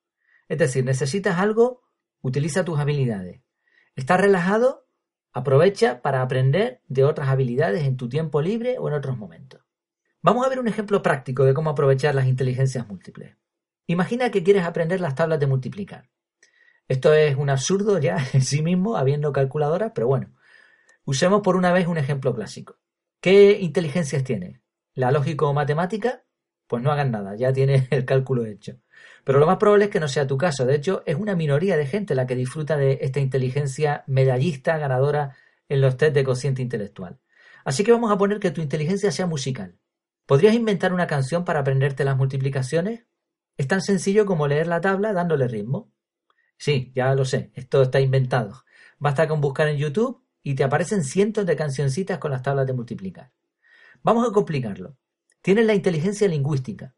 Es 0.48 0.56
decir, 0.56 0.86
necesitas 0.86 1.38
algo, 1.38 1.82
utiliza 2.22 2.64
tus 2.64 2.78
habilidades. 2.78 3.42
¿Estás 3.94 4.22
relajado? 4.22 4.86
Aprovecha 5.34 6.00
para 6.00 6.22
aprender 6.22 6.80
de 6.88 7.04
otras 7.04 7.28
habilidades 7.28 7.84
en 7.84 7.98
tu 7.98 8.08
tiempo 8.08 8.40
libre 8.40 8.78
o 8.78 8.88
en 8.88 8.94
otros 8.94 9.18
momentos. 9.18 9.60
Vamos 10.22 10.46
a 10.46 10.48
ver 10.48 10.58
un 10.58 10.68
ejemplo 10.68 11.02
práctico 11.02 11.44
de 11.44 11.52
cómo 11.52 11.68
aprovechar 11.68 12.14
las 12.14 12.26
inteligencias 12.26 12.88
múltiples. 12.88 13.36
Imagina 13.86 14.30
que 14.30 14.42
quieres 14.42 14.64
aprender 14.64 14.98
las 15.02 15.14
tablas 15.14 15.38
de 15.40 15.46
multiplicar. 15.46 16.08
Esto 16.88 17.12
es 17.12 17.36
un 17.36 17.50
absurdo 17.50 17.98
ya 17.98 18.16
en 18.32 18.40
sí 18.40 18.62
mismo, 18.62 18.96
habiendo 18.96 19.30
calculadoras, 19.30 19.92
pero 19.94 20.06
bueno, 20.06 20.32
usemos 21.04 21.42
por 21.42 21.56
una 21.56 21.70
vez 21.70 21.86
un 21.86 21.98
ejemplo 21.98 22.34
clásico. 22.34 22.79
¿Qué 23.20 23.58
inteligencias 23.60 24.24
tienes? 24.24 24.60
¿La 24.94 25.10
lógico-matemática? 25.12 26.24
Pues 26.66 26.82
no 26.82 26.90
hagan 26.90 27.10
nada, 27.10 27.36
ya 27.36 27.52
tienes 27.52 27.86
el 27.90 28.06
cálculo 28.06 28.46
hecho. 28.46 28.80
Pero 29.24 29.38
lo 29.38 29.46
más 29.46 29.58
probable 29.58 29.86
es 29.86 29.90
que 29.90 30.00
no 30.00 30.08
sea 30.08 30.26
tu 30.26 30.38
caso. 30.38 30.64
De 30.64 30.74
hecho, 30.74 31.02
es 31.04 31.16
una 31.16 31.36
minoría 31.36 31.76
de 31.76 31.86
gente 31.86 32.14
la 32.14 32.26
que 32.26 32.34
disfruta 32.34 32.78
de 32.78 32.98
esta 33.02 33.20
inteligencia 33.20 34.04
medallista 34.06 34.78
ganadora 34.78 35.36
en 35.68 35.82
los 35.82 35.98
test 35.98 36.14
de 36.14 36.24
cociente 36.24 36.62
intelectual. 36.62 37.20
Así 37.62 37.84
que 37.84 37.92
vamos 37.92 38.10
a 38.10 38.16
poner 38.16 38.40
que 38.40 38.50
tu 38.52 38.62
inteligencia 38.62 39.12
sea 39.12 39.26
musical. 39.26 39.78
¿Podrías 40.24 40.54
inventar 40.54 40.94
una 40.94 41.06
canción 41.06 41.44
para 41.44 41.60
aprenderte 41.60 42.04
las 42.06 42.16
multiplicaciones? 42.16 43.04
Es 43.58 43.68
tan 43.68 43.82
sencillo 43.82 44.24
como 44.24 44.48
leer 44.48 44.66
la 44.66 44.80
tabla 44.80 45.12
dándole 45.12 45.46
ritmo. 45.46 45.92
Sí, 46.56 46.90
ya 46.94 47.14
lo 47.14 47.26
sé, 47.26 47.50
esto 47.54 47.82
está 47.82 48.00
inventado. 48.00 48.64
Basta 48.98 49.28
con 49.28 49.42
buscar 49.42 49.68
en 49.68 49.76
YouTube 49.76 50.22
y 50.42 50.54
te 50.54 50.64
aparecen 50.64 51.04
cientos 51.04 51.46
de 51.46 51.56
cancioncitas 51.56 52.18
con 52.18 52.30
las 52.30 52.42
tablas 52.42 52.66
de 52.66 52.72
multiplicar. 52.72 53.32
Vamos 54.02 54.28
a 54.28 54.32
complicarlo. 54.32 54.96
Tienes 55.42 55.66
la 55.66 55.74
inteligencia 55.74 56.28
lingüística. 56.28 56.94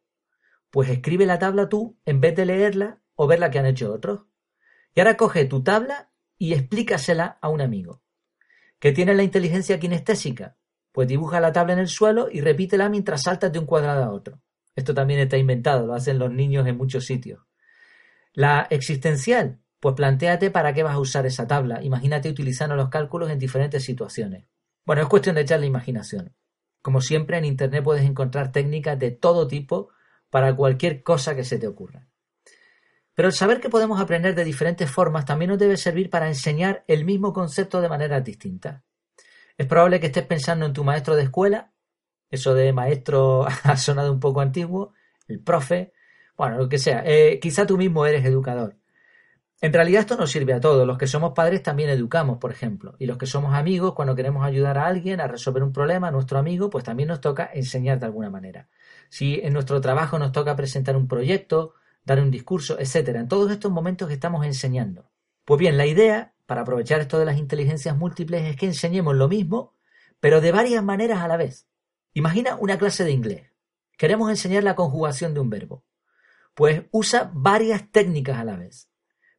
Pues 0.71 0.89
escribe 0.89 1.27
la 1.27 1.39
tabla 1.39 1.69
tú 1.69 1.99
en 2.05 2.21
vez 2.21 2.35
de 2.35 2.47
leerla 2.47 3.01
o 3.15 3.27
ver 3.27 3.39
la 3.39 3.51
que 3.51 3.59
han 3.59 3.67
hecho 3.67 3.93
otros. 3.93 4.27
Y 4.95 5.01
ahora 5.01 5.17
coge 5.17 5.45
tu 5.45 5.63
tabla 5.63 6.11
y 6.39 6.55
explícasela 6.55 7.39
a 7.41 7.49
un 7.49 7.61
amigo. 7.61 8.03
¿Qué 8.79 8.93
tiene 8.93 9.15
la 9.15 9.23
inteligencia 9.23 9.79
kinestésica? 9.79 10.57
Pues 10.93 11.09
dibuja 11.09 11.41
la 11.41 11.53
tabla 11.53 11.75
en 11.75 11.79
el 11.79 11.89
suelo 11.89 12.29
y 12.31 12.41
repítela 12.41 12.89
mientras 12.89 13.23
saltas 13.23 13.53
de 13.53 13.59
un 13.59 13.67
cuadrado 13.67 14.05
a 14.05 14.13
otro. 14.13 14.41
Esto 14.75 14.95
también 14.95 15.21
está 15.21 15.37
inventado, 15.37 15.87
lo 15.87 15.95
hacen 15.95 16.19
los 16.19 16.33
niños 16.33 16.67
en 16.67 16.77
muchos 16.77 17.05
sitios. 17.05 17.41
La 18.33 18.67
existencial, 18.71 19.61
pues 19.83 19.97
planteate 19.97 20.53
para 20.53 20.73
qué 20.73 20.85
vas 20.85 20.95
a 20.95 21.01
usar 21.01 21.27
esa 21.27 21.49
tabla. 21.49 21.83
Imagínate 21.83 22.31
utilizando 22.31 22.77
los 22.77 22.89
cálculos 22.89 23.31
en 23.31 23.41
diferentes 23.41 23.83
situaciones. 23.83 24.45
Bueno, 24.87 25.03
es 25.03 25.09
cuestión 25.09 25.35
de 25.35 25.41
echarle 25.43 25.67
imaginación. 25.67 26.33
Como 26.81 27.01
siempre, 27.01 27.37
en 27.37 27.45
Internet 27.45 27.83
puedes 27.83 28.05
encontrar 28.05 28.53
técnicas 28.53 28.97
de 28.99 29.11
todo 29.11 29.49
tipo 29.49 29.89
para 30.31 30.55
cualquier 30.55 31.03
cosa 31.03 31.35
que 31.35 31.43
se 31.43 31.59
te 31.59 31.67
ocurra. 31.67 32.07
Pero 33.15 33.27
el 33.27 33.35
saber 33.35 33.61
que 33.61 33.69
podemos 33.69 34.01
aprender 34.01 34.35
de 34.35 34.45
diferentes 34.45 34.89
formas 34.89 35.25
también 35.25 35.51
nos 35.51 35.59
debe 35.59 35.77
servir 35.77 36.09
para 36.09 36.29
enseñar 36.29 36.85
el 36.87 37.05
mismo 37.05 37.33
concepto 37.33 37.81
de 37.81 37.89
maneras 37.89 38.25
distintas. 38.25 38.83
Es 39.59 39.67
probable 39.67 39.99
que 40.01 40.07
estés 40.07 40.25
pensando 40.25 40.65
en 40.65 40.73
tu 40.73 40.85
maestro 40.85 41.17
de 41.17 41.25
escuela 41.25 41.73
eso 42.33 42.55
de 42.55 42.73
maestro 42.73 43.47
ha 43.63 43.77
sonado 43.77 44.11
un 44.11 44.19
poco 44.19 44.41
antiguo, 44.41 44.95
el 45.29 45.41
profe, 45.41 45.93
bueno, 46.37 46.57
lo 46.57 46.69
que 46.69 46.79
sea. 46.79 47.03
Eh, 47.05 47.39
quizá 47.41 47.67
tú 47.67 47.77
mismo 47.77 48.05
eres 48.07 48.25
educador. 48.25 48.77
En 49.63 49.73
realidad 49.73 50.01
esto 50.01 50.17
nos 50.17 50.33
sirve 50.33 50.55
a 50.55 50.61
todos. 50.61 50.85
Los 50.85 50.99
que 50.99 51.07
somos 51.07 51.35
padres 51.35 51.63
también 51.63 51.89
educamos, 51.89 52.39
por 52.39 52.51
ejemplo. 52.51 52.97
Y 52.99 53.07
los 53.07 53.17
que 53.17 53.27
somos 53.27 53.55
amigos, 53.55 53.95
cuando 53.95 54.17
queremos 54.17 54.45
ayudar 54.45 54.77
a 54.77 54.87
alguien 54.89 55.21
a 55.21 55.29
resolver 55.29 55.63
un 55.63 55.73
problema, 55.73 56.09
a 56.09 56.11
nuestro 56.11 56.41
amigo, 56.41 56.69
pues 56.69 56.83
también 56.83 57.11
nos 57.11 57.21
toca 57.21 57.49
enseñar 57.55 58.01
de 58.01 58.07
alguna 58.07 58.29
manera. 58.29 58.69
Si 59.09 59.39
en 59.41 59.53
nuestro 59.53 59.81
trabajo 59.81 60.19
nos 60.19 60.33
toca 60.33 60.57
presentar 60.57 60.97
un 60.97 61.07
proyecto, 61.07 61.75
dar 62.05 62.19
un 62.19 62.33
discurso, 62.33 62.77
etcétera, 62.77 63.21
en 63.21 63.29
todos 63.29 63.53
estos 63.53 63.71
momentos 63.71 64.09
que 64.09 64.15
estamos 64.15 64.45
enseñando. 64.45 65.09
Pues 65.45 65.61
bien, 65.61 65.77
la 65.77 65.87
idea, 65.87 66.35
para 66.47 66.63
aprovechar 66.63 67.01
esto 67.01 67.21
de 67.21 67.27
las 67.27 67.39
inteligencias 67.39 67.97
múltiples, 67.97 68.43
es 68.43 68.57
que 68.57 68.67
enseñemos 68.67 69.15
lo 69.15 69.29
mismo, 69.29 69.77
pero 70.19 70.41
de 70.41 70.51
varias 70.51 70.83
maneras 70.83 71.21
a 71.21 71.29
la 71.29 71.37
vez. 71.37 71.69
Imagina 72.15 72.57
una 72.57 72.79
clase 72.79 73.05
de 73.05 73.13
inglés. 73.13 73.53
Queremos 73.97 74.29
enseñar 74.29 74.65
la 74.65 74.75
conjugación 74.75 75.35
de 75.35 75.41
un 75.41 75.51
verbo. 75.51 75.85
Pues 76.53 76.83
usa 76.91 77.31
varias 77.33 77.93
técnicas 77.93 78.39
a 78.39 78.45
la 78.45 78.57
vez. 78.57 78.89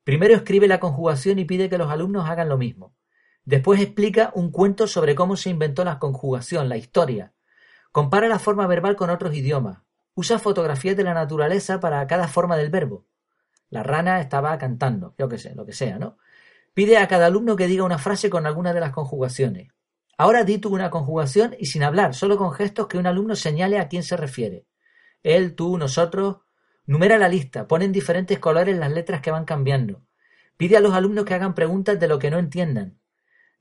Primero 0.04 0.36
escribe 0.36 0.68
la 0.68 0.80
conjugación 0.80 1.40
y 1.40 1.46
pide 1.46 1.70
que 1.70 1.78
los 1.78 1.92
alumnos 1.92 2.30
hagan 2.30 2.50
lo 2.50 2.58
mismo. 2.58 2.96
Después 3.46 3.82
explica 3.82 4.32
un 4.36 4.52
cuento 4.52 4.88
sobre 4.88 5.16
cómo 5.16 5.36
se 5.36 5.50
inventó 5.50 5.84
la 5.84 6.00
conjugación, 6.00 6.70
la 6.70 6.78
historia. 6.78 7.34
Compara 7.92 8.28
la 8.28 8.40
forma 8.40 8.68
verbal 8.68 8.96
con 8.96 9.10
otros 9.10 9.36
idiomas. 9.36 9.80
Usa 10.16 10.40
fotografías 10.40 10.96
de 10.96 11.04
la 11.04 11.14
naturaleza 11.14 11.80
para 11.80 12.06
cada 12.08 12.28
forma 12.28 12.58
del 12.58 12.70
verbo. 12.70 13.06
La 13.70 13.84
rana 13.84 14.22
estaba 14.22 14.58
cantando, 14.58 15.16
yo 15.18 15.28
qué 15.28 15.38
sé, 15.38 15.56
lo 15.56 15.66
que 15.66 15.74
sea, 15.74 15.98
¿no? 16.00 16.18
Pide 16.74 16.98
a 16.98 17.08
cada 17.08 17.28
alumno 17.28 17.56
que 17.56 17.68
diga 17.68 17.84
una 17.84 17.98
frase 17.98 18.30
con 18.30 18.46
alguna 18.46 18.74
de 18.74 18.80
las 18.80 18.92
conjugaciones. 18.92 19.72
Ahora 20.18 20.44
di 20.44 20.58
tú 20.58 20.74
una 20.74 20.90
conjugación 20.90 21.56
y 21.58 21.66
sin 21.66 21.84
hablar, 21.84 22.14
solo 22.14 22.38
con 22.38 22.52
gestos 22.52 22.88
que 22.88 22.98
un 22.98 23.08
alumno 23.08 23.36
señale 23.36 23.80
a 23.80 23.88
quién 23.88 24.04
se 24.04 24.18
refiere. 24.18 24.68
Él, 25.24 25.56
tú, 25.56 25.78
nosotros. 25.78 26.38
Numera 26.86 27.18
la 27.18 27.30
lista, 27.30 27.68
pon 27.68 27.82
en 27.82 27.94
diferentes 27.94 28.40
colores 28.40 28.78
las 28.78 28.92
letras 28.92 29.22
que 29.22 29.32
van 29.32 29.46
cambiando. 29.46 30.02
Pide 30.58 30.76
a 30.76 30.82
los 30.82 30.94
alumnos 30.94 31.24
que 31.24 31.34
hagan 31.34 31.56
preguntas 31.56 31.98
de 31.98 32.08
lo 32.10 32.20
que 32.20 32.30
no 32.30 32.40
entiendan. 32.40 33.00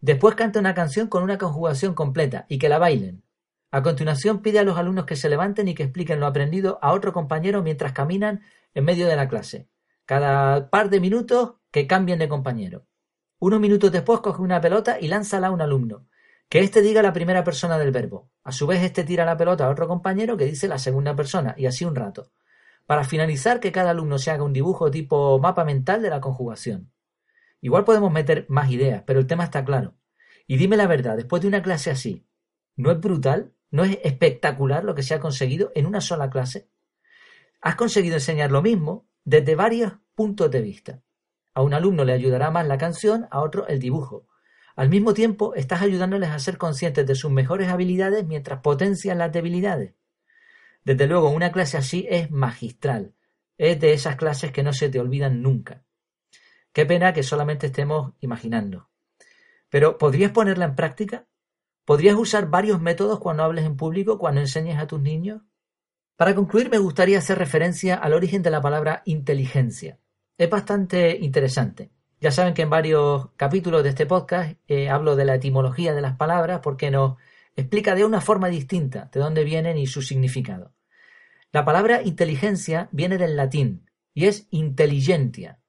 Después 0.00 0.34
canta 0.34 0.58
una 0.58 0.74
canción 0.74 1.06
con 1.06 1.22
una 1.22 1.38
conjugación 1.38 1.94
completa 1.94 2.46
y 2.48 2.58
que 2.58 2.68
la 2.68 2.78
bailen. 2.78 3.22
A 3.70 3.82
continuación 3.82 4.42
pide 4.42 4.58
a 4.58 4.64
los 4.64 4.76
alumnos 4.76 5.06
que 5.06 5.14
se 5.14 5.28
levanten 5.28 5.68
y 5.68 5.74
que 5.74 5.84
expliquen 5.84 6.18
lo 6.18 6.26
aprendido 6.26 6.80
a 6.82 6.92
otro 6.92 7.12
compañero 7.12 7.62
mientras 7.62 7.92
caminan 7.92 8.42
en 8.74 8.84
medio 8.84 9.06
de 9.06 9.14
la 9.14 9.28
clase. 9.28 9.68
Cada 10.04 10.68
par 10.68 10.90
de 10.90 10.98
minutos 10.98 11.54
que 11.70 11.86
cambien 11.86 12.18
de 12.18 12.28
compañero. 12.28 12.86
Unos 13.38 13.60
minutos 13.60 13.92
después 13.92 14.18
coge 14.18 14.42
una 14.42 14.60
pelota 14.60 14.98
y 15.00 15.06
lánzala 15.06 15.46
a 15.46 15.50
un 15.52 15.62
alumno. 15.62 16.06
Que 16.48 16.58
éste 16.58 16.82
diga 16.82 17.02
la 17.02 17.12
primera 17.12 17.44
persona 17.44 17.78
del 17.78 17.92
verbo. 17.92 18.28
A 18.42 18.50
su 18.50 18.66
vez, 18.66 18.82
éste 18.82 19.04
tira 19.04 19.24
la 19.24 19.36
pelota 19.36 19.66
a 19.66 19.70
otro 19.70 19.86
compañero 19.86 20.36
que 20.36 20.44
dice 20.44 20.68
la 20.68 20.78
segunda 20.78 21.14
persona, 21.16 21.54
y 21.56 21.66
así 21.66 21.84
un 21.84 21.94
rato. 21.94 22.30
Para 22.86 23.04
finalizar, 23.04 23.60
que 23.60 23.72
cada 23.72 23.90
alumno 23.90 24.18
se 24.18 24.30
haga 24.30 24.44
un 24.44 24.52
dibujo 24.52 24.90
tipo 24.90 25.38
mapa 25.38 25.64
mental 25.64 26.02
de 26.02 26.10
la 26.10 26.20
conjugación. 26.20 26.92
Igual 27.60 27.84
podemos 27.84 28.12
meter 28.12 28.46
más 28.48 28.70
ideas, 28.70 29.04
pero 29.06 29.20
el 29.20 29.26
tema 29.26 29.44
está 29.44 29.64
claro. 29.64 29.94
Y 30.46 30.56
dime 30.56 30.76
la 30.76 30.86
verdad, 30.86 31.16
después 31.16 31.40
de 31.42 31.48
una 31.48 31.62
clase 31.62 31.90
así, 31.90 32.26
¿no 32.76 32.90
es 32.90 33.00
brutal? 33.00 33.52
¿No 33.70 33.84
es 33.84 33.98
espectacular 34.02 34.84
lo 34.84 34.94
que 34.94 35.02
se 35.02 35.14
ha 35.14 35.20
conseguido 35.20 35.72
en 35.74 35.86
una 35.86 36.00
sola 36.00 36.28
clase? 36.28 36.68
Has 37.60 37.76
conseguido 37.76 38.16
enseñar 38.16 38.50
lo 38.50 38.60
mismo 38.60 39.06
desde 39.24 39.54
varios 39.54 39.94
puntos 40.14 40.50
de 40.50 40.60
vista. 40.60 41.00
A 41.54 41.62
un 41.62 41.72
alumno 41.72 42.04
le 42.04 42.12
ayudará 42.12 42.50
más 42.50 42.66
la 42.66 42.78
canción, 42.78 43.28
a 43.30 43.40
otro 43.40 43.66
el 43.68 43.78
dibujo. 43.78 44.26
Al 44.74 44.88
mismo 44.88 45.14
tiempo, 45.14 45.54
estás 45.54 45.82
ayudándoles 45.82 46.30
a 46.30 46.38
ser 46.38 46.58
conscientes 46.58 47.06
de 47.06 47.14
sus 47.14 47.30
mejores 47.30 47.68
habilidades 47.68 48.26
mientras 48.26 48.60
potencian 48.60 49.18
las 49.18 49.32
debilidades. 49.32 49.94
Desde 50.84 51.06
luego, 51.06 51.30
una 51.30 51.52
clase 51.52 51.76
así 51.76 52.06
es 52.10 52.30
magistral. 52.30 53.14
Es 53.58 53.78
de 53.80 53.92
esas 53.92 54.16
clases 54.16 54.52
que 54.52 54.62
no 54.62 54.72
se 54.72 54.88
te 54.88 54.98
olvidan 54.98 55.42
nunca. 55.42 55.84
Qué 56.72 56.86
pena 56.86 57.12
que 57.12 57.22
solamente 57.22 57.66
estemos 57.66 58.14
imaginando. 58.20 58.88
Pero, 59.68 59.98
¿podrías 59.98 60.32
ponerla 60.32 60.64
en 60.64 60.74
práctica? 60.74 61.26
¿Podrías 61.84 62.16
usar 62.16 62.48
varios 62.48 62.80
métodos 62.80 63.18
cuando 63.18 63.42
hables 63.42 63.64
en 63.64 63.76
público, 63.76 64.18
cuando 64.18 64.40
enseñes 64.40 64.78
a 64.78 64.86
tus 64.86 65.00
niños? 65.00 65.42
Para 66.16 66.34
concluir, 66.34 66.70
me 66.70 66.78
gustaría 66.78 67.18
hacer 67.18 67.38
referencia 67.38 67.96
al 67.96 68.12
origen 68.14 68.42
de 68.42 68.50
la 68.50 68.60
palabra 68.60 69.02
inteligencia. 69.06 69.98
Es 70.38 70.48
bastante 70.48 71.16
interesante. 71.18 71.90
Ya 72.20 72.30
saben 72.30 72.54
que 72.54 72.62
en 72.62 72.70
varios 72.70 73.30
capítulos 73.36 73.82
de 73.82 73.88
este 73.88 74.06
podcast 74.06 74.56
eh, 74.68 74.88
hablo 74.88 75.16
de 75.16 75.24
la 75.24 75.34
etimología 75.34 75.92
de 75.92 76.00
las 76.00 76.16
palabras 76.16 76.60
porque 76.62 76.90
nos 76.90 77.16
explica 77.56 77.94
de 77.94 78.04
una 78.04 78.20
forma 78.20 78.48
distinta 78.48 79.10
de 79.12 79.20
dónde 79.20 79.44
vienen 79.44 79.78
y 79.78 79.86
su 79.86 80.02
significado. 80.02 80.74
La 81.52 81.64
palabra 81.64 82.02
inteligencia 82.02 82.88
viene 82.92 83.18
del 83.18 83.36
latín 83.36 83.90
y 84.14 84.26
es 84.26 84.46
intelligentia. 84.50 85.60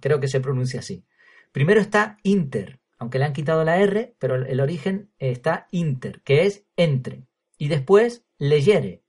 creo 0.00 0.18
que 0.18 0.28
se 0.28 0.40
pronuncia 0.40 0.80
así. 0.80 1.04
Primero 1.52 1.80
está 1.80 2.18
inter, 2.22 2.80
aunque 2.98 3.18
le 3.18 3.26
han 3.26 3.32
quitado 3.32 3.64
la 3.64 3.78
R, 3.78 4.16
pero 4.18 4.34
el 4.34 4.60
origen 4.60 5.10
está 5.18 5.68
inter, 5.70 6.22
que 6.22 6.46
es 6.46 6.64
entre. 6.76 7.26
Y 7.58 7.68
después 7.68 8.24
leyere, 8.38 9.02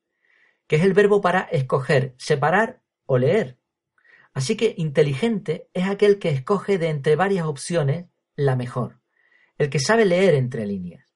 que 0.67 0.75
es 0.75 0.83
el 0.83 0.93
verbo 0.93 1.21
para 1.21 1.41
escoger, 1.41 2.13
separar 2.17 2.81
o 3.05 3.17
leer. 3.17 3.57
Así 4.33 4.55
que 4.55 4.75
inteligente 4.77 5.69
es 5.73 5.87
aquel 5.87 6.19
que 6.19 6.29
escoge 6.29 6.77
de 6.77 6.89
entre 6.89 7.15
varias 7.15 7.45
opciones 7.47 8.05
la 8.35 8.55
mejor, 8.55 8.99
el 9.57 9.69
que 9.69 9.79
sabe 9.79 10.05
leer 10.05 10.35
entre 10.35 10.65
líneas. 10.65 11.06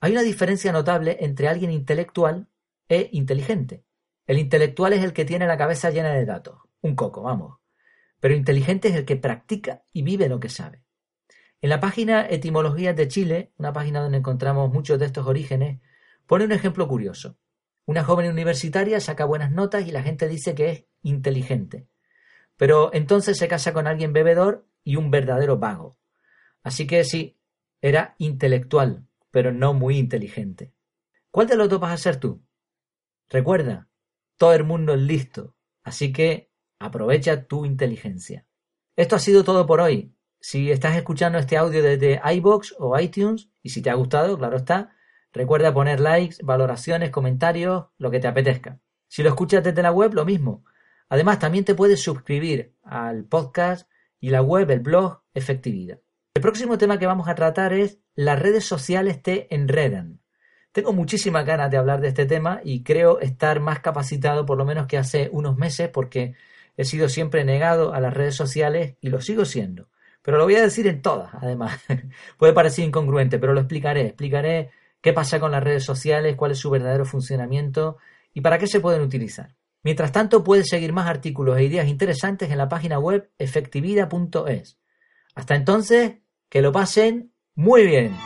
Hay 0.00 0.12
una 0.12 0.22
diferencia 0.22 0.72
notable 0.72 1.18
entre 1.20 1.46
alguien 1.46 1.70
intelectual 1.70 2.48
e 2.88 3.10
inteligente. 3.12 3.84
El 4.26 4.38
intelectual 4.38 4.94
es 4.94 5.04
el 5.04 5.12
que 5.12 5.26
tiene 5.26 5.46
la 5.46 5.58
cabeza 5.58 5.90
llena 5.90 6.12
de 6.12 6.24
datos, 6.24 6.58
un 6.80 6.96
coco, 6.96 7.22
vamos. 7.22 7.58
Pero 8.18 8.34
inteligente 8.34 8.88
es 8.88 8.94
el 8.94 9.04
que 9.04 9.16
practica 9.16 9.82
y 9.92 10.02
vive 10.02 10.28
lo 10.28 10.40
que 10.40 10.48
sabe. 10.48 10.84
En 11.60 11.68
la 11.68 11.80
página 11.80 12.26
Etimologías 12.26 12.96
de 12.96 13.08
Chile, 13.08 13.52
una 13.58 13.74
página 13.74 14.00
donde 14.00 14.18
encontramos 14.18 14.72
muchos 14.72 14.98
de 14.98 15.06
estos 15.06 15.26
orígenes, 15.26 15.80
pone 16.26 16.46
un 16.46 16.52
ejemplo 16.52 16.88
curioso. 16.88 17.36
Una 17.84 18.02
joven 18.02 18.30
universitaria 18.30 19.00
saca 19.00 19.26
buenas 19.26 19.52
notas 19.52 19.86
y 19.86 19.90
la 19.90 20.02
gente 20.02 20.28
dice 20.28 20.54
que 20.54 20.70
es 20.70 20.84
inteligente. 21.02 21.88
Pero 22.56 22.90
entonces 22.94 23.36
se 23.36 23.48
casa 23.48 23.74
con 23.74 23.86
alguien 23.86 24.14
bebedor 24.14 24.66
y 24.82 24.96
un 24.96 25.10
verdadero 25.10 25.58
vago. 25.58 25.98
Así 26.62 26.86
que 26.86 27.04
sí, 27.04 27.38
era 27.82 28.14
intelectual, 28.18 29.06
pero 29.30 29.52
no 29.52 29.74
muy 29.74 29.98
inteligente. 29.98 30.74
¿Cuál 31.30 31.46
de 31.46 31.56
los 31.56 31.68
dos 31.68 31.80
vas 31.80 31.92
a 31.92 31.96
ser 31.96 32.16
tú? 32.16 32.42
Recuerda, 33.28 33.88
todo 34.36 34.54
el 34.54 34.64
mundo 34.64 34.94
es 34.94 35.00
listo, 35.00 35.54
así 35.82 36.12
que 36.12 36.50
aprovecha 36.78 37.46
tu 37.46 37.64
inteligencia. 37.64 38.46
Esto 38.96 39.16
ha 39.16 39.20
sido 39.20 39.44
todo 39.44 39.66
por 39.66 39.80
hoy. 39.80 40.14
Si 40.40 40.70
estás 40.70 40.96
escuchando 40.96 41.38
este 41.38 41.56
audio 41.56 41.82
desde 41.82 42.20
iBox 42.34 42.74
o 42.78 42.98
iTunes, 42.98 43.50
y 43.62 43.68
si 43.68 43.82
te 43.82 43.90
ha 43.90 43.94
gustado, 43.94 44.36
claro 44.38 44.56
está, 44.56 44.96
recuerda 45.32 45.72
poner 45.72 46.00
likes, 46.00 46.36
valoraciones, 46.42 47.10
comentarios, 47.10 47.86
lo 47.98 48.10
que 48.10 48.20
te 48.20 48.26
apetezca. 48.26 48.80
Si 49.06 49.22
lo 49.22 49.28
escuchas 49.28 49.62
desde 49.62 49.82
la 49.82 49.92
web, 49.92 50.14
lo 50.14 50.24
mismo. 50.24 50.64
Además, 51.08 51.38
también 51.38 51.64
te 51.64 51.74
puedes 51.74 52.00
suscribir 52.00 52.74
al 52.82 53.24
podcast 53.24 53.90
y 54.18 54.30
la 54.30 54.42
web, 54.42 54.70
el 54.70 54.80
blog, 54.80 55.22
Efectividad. 55.34 56.00
El 56.34 56.42
próximo 56.42 56.78
tema 56.78 56.98
que 56.98 57.06
vamos 57.06 57.28
a 57.28 57.34
tratar 57.34 57.72
es 57.72 58.00
las 58.24 58.38
redes 58.38 58.66
sociales 58.66 59.22
te 59.22 59.52
enredan. 59.54 60.20
Tengo 60.72 60.92
muchísimas 60.92 61.46
ganas 61.46 61.70
de 61.70 61.78
hablar 61.78 62.02
de 62.02 62.08
este 62.08 62.26
tema 62.26 62.60
y 62.62 62.82
creo 62.82 63.18
estar 63.18 63.60
más 63.60 63.80
capacitado 63.80 64.44
por 64.44 64.58
lo 64.58 64.66
menos 64.66 64.86
que 64.86 64.98
hace 64.98 65.30
unos 65.32 65.56
meses 65.56 65.88
porque 65.88 66.34
he 66.76 66.84
sido 66.84 67.08
siempre 67.08 67.44
negado 67.44 67.94
a 67.94 68.00
las 68.00 68.12
redes 68.12 68.36
sociales 68.36 68.96
y 69.00 69.08
lo 69.08 69.22
sigo 69.22 69.46
siendo. 69.46 69.88
Pero 70.20 70.36
lo 70.36 70.44
voy 70.44 70.56
a 70.56 70.60
decir 70.60 70.86
en 70.86 71.00
todas, 71.00 71.30
además. 71.32 71.80
Puede 72.36 72.52
parecer 72.52 72.84
incongruente, 72.84 73.38
pero 73.38 73.54
lo 73.54 73.60
explicaré. 73.60 74.08
Explicaré 74.08 74.70
qué 75.00 75.14
pasa 75.14 75.40
con 75.40 75.50
las 75.50 75.64
redes 75.64 75.84
sociales, 75.84 76.36
cuál 76.36 76.50
es 76.50 76.58
su 76.58 76.68
verdadero 76.68 77.06
funcionamiento 77.06 77.96
y 78.34 78.42
para 78.42 78.58
qué 78.58 78.66
se 78.66 78.80
pueden 78.80 79.00
utilizar. 79.00 79.56
Mientras 79.82 80.12
tanto, 80.12 80.44
puedes 80.44 80.68
seguir 80.68 80.92
más 80.92 81.08
artículos 81.08 81.56
e 81.56 81.64
ideas 81.64 81.88
interesantes 81.88 82.50
en 82.50 82.58
la 82.58 82.68
página 82.68 82.98
web 82.98 83.30
efectividad.es. 83.38 84.78
Hasta 85.34 85.54
entonces, 85.54 86.18
que 86.50 86.60
lo 86.60 86.70
pasen 86.70 87.32
muy 87.60 87.86
bien. 87.86 88.16